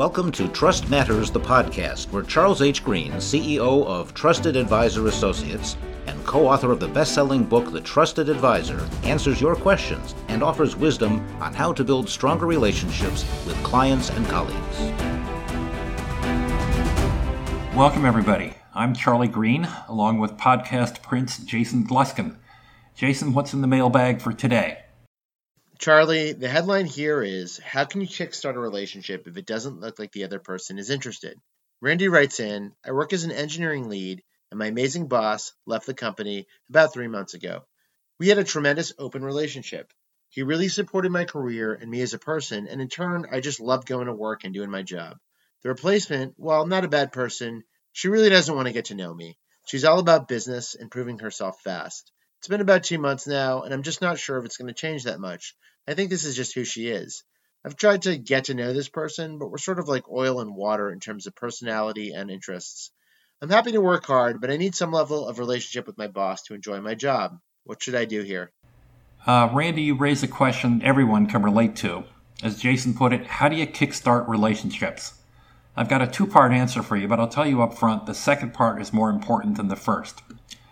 [0.00, 2.82] Welcome to Trust Matters, the podcast, where Charles H.
[2.82, 5.76] Green, CEO of Trusted Advisor Associates
[6.06, 10.42] and co author of the best selling book, The Trusted Advisor, answers your questions and
[10.42, 14.78] offers wisdom on how to build stronger relationships with clients and colleagues.
[17.76, 18.54] Welcome, everybody.
[18.74, 22.36] I'm Charlie Green, along with podcast prince Jason Gluskin.
[22.94, 24.78] Jason, what's in the mailbag for today?
[25.80, 29.98] Charlie, the headline here is How can you kickstart a relationship if it doesn't look
[29.98, 31.38] like the other person is interested?
[31.80, 35.94] Randy writes in I work as an engineering lead, and my amazing boss left the
[35.94, 37.64] company about three months ago.
[38.18, 39.90] We had a tremendous open relationship.
[40.28, 43.58] He really supported my career and me as a person, and in turn, I just
[43.58, 45.16] loved going to work and doing my job.
[45.62, 49.14] The replacement, while not a bad person, she really doesn't want to get to know
[49.14, 49.38] me.
[49.64, 52.12] She's all about business and proving herself fast.
[52.40, 54.72] It's been about two months now, and I'm just not sure if it's going to
[54.72, 55.54] change that much.
[55.86, 57.22] I think this is just who she is.
[57.66, 60.56] I've tried to get to know this person, but we're sort of like oil and
[60.56, 62.92] water in terms of personality and interests.
[63.42, 66.44] I'm happy to work hard, but I need some level of relationship with my boss
[66.44, 67.36] to enjoy my job.
[67.64, 68.50] What should I do here?
[69.26, 72.04] Uh, Randy, you raise a question everyone can relate to.
[72.42, 75.12] As Jason put it, how do you kickstart relationships?
[75.76, 78.14] I've got a two part answer for you, but I'll tell you up front the
[78.14, 80.22] second part is more important than the first.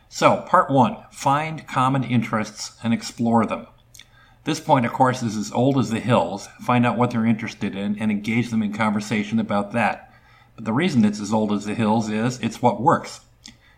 [0.09, 3.67] So, part one find common interests and explore them.
[4.45, 6.49] This point, of course, is as old as the hills.
[6.63, 10.13] Find out what they're interested in and engage them in conversation about that.
[10.57, 13.21] But the reason it's as old as the hills is it's what works.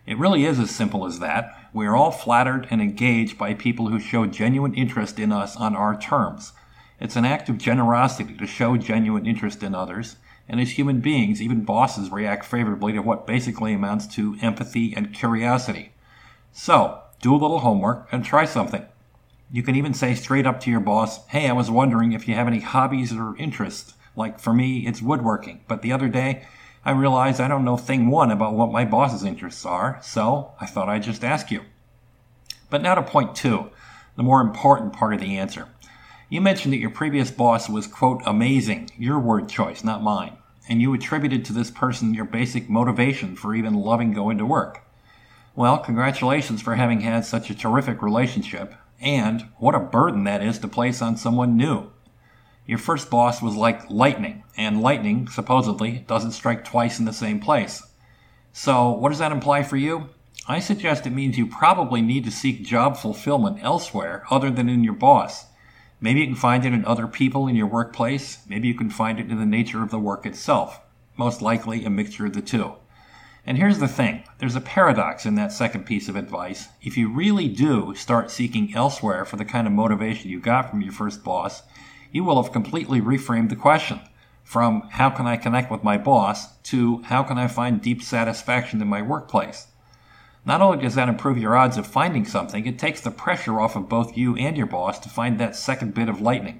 [0.05, 1.53] It really is as simple as that.
[1.73, 5.75] We are all flattered and engaged by people who show genuine interest in us on
[5.75, 6.53] our terms.
[6.99, 10.15] It's an act of generosity to show genuine interest in others,
[10.47, 15.13] and as human beings, even bosses react favorably to what basically amounts to empathy and
[15.13, 15.91] curiosity.
[16.51, 18.85] So, do a little homework and try something.
[19.51, 22.35] You can even say straight up to your boss, Hey, I was wondering if you
[22.35, 23.93] have any hobbies or interests.
[24.15, 25.61] Like for me, it's woodworking.
[25.67, 26.45] But the other day,
[26.83, 30.65] I realized I don't know thing one about what my boss's interests are, so I
[30.65, 31.61] thought I'd just ask you.
[32.69, 33.69] But now to point two,
[34.15, 35.67] the more important part of the answer.
[36.29, 40.37] You mentioned that your previous boss was, quote, amazing, your word choice, not mine,
[40.69, 44.83] and you attributed to this person your basic motivation for even loving going to work.
[45.53, 50.59] Well, congratulations for having had such a terrific relationship, and what a burden that is
[50.59, 51.91] to place on someone new.
[52.65, 57.41] Your first boss was like lightning, and lightning, supposedly, doesn't strike twice in the same
[57.41, 57.83] place.
[58.53, 60.09] So, what does that imply for you?
[60.47, 64.85] I suggest it means you probably need to seek job fulfillment elsewhere other than in
[64.85, 65.47] your boss.
[65.99, 68.39] Maybe you can find it in other people in your workplace.
[68.47, 70.79] Maybe you can find it in the nature of the work itself.
[71.17, 72.75] Most likely a mixture of the two.
[73.45, 76.67] And here's the thing there's a paradox in that second piece of advice.
[76.81, 80.81] If you really do start seeking elsewhere for the kind of motivation you got from
[80.81, 81.63] your first boss,
[82.11, 83.99] you will have completely reframed the question
[84.43, 88.81] from how can I connect with my boss to how can I find deep satisfaction
[88.81, 89.67] in my workplace.
[90.45, 93.75] Not only does that improve your odds of finding something, it takes the pressure off
[93.75, 96.59] of both you and your boss to find that second bit of lightning.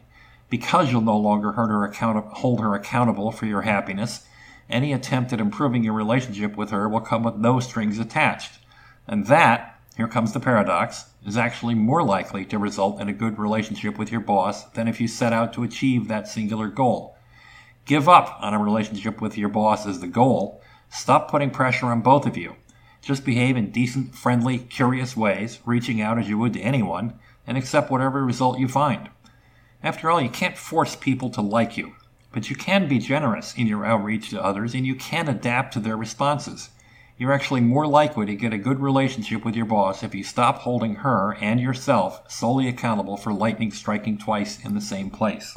[0.50, 4.26] Because you'll no longer her account- hold her accountable for your happiness,
[4.70, 8.60] any attempt at improving your relationship with her will come with no strings attached.
[9.08, 13.38] And that, here comes the paradox, is actually more likely to result in a good
[13.38, 17.18] relationship with your boss than if you set out to achieve that singular goal.
[17.86, 20.62] Give up on a relationship with your boss as the goal.
[20.90, 22.56] Stop putting pressure on both of you.
[23.02, 27.58] Just behave in decent, friendly, curious ways, reaching out as you would to anyone, and
[27.58, 29.10] accept whatever result you find.
[29.84, 31.96] After all, you can't force people to like you.
[32.32, 35.80] But you can be generous in your outreach to others and you can adapt to
[35.80, 36.70] their responses.
[37.18, 40.60] You're actually more likely to get a good relationship with your boss if you stop
[40.60, 45.54] holding her and yourself solely accountable for lightning striking twice in the same place.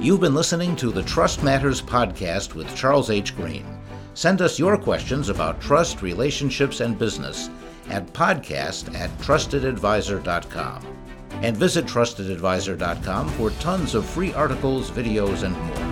[0.00, 3.36] You've been listening to the Trust Matters podcast with Charles H.
[3.36, 3.66] Green.
[4.14, 7.50] Send us your questions about trust, relationships, and business
[7.90, 10.95] at podcast at trustedadvisor.com
[11.42, 15.85] and visit trustedadvisor.com for tons of free articles, videos, and more.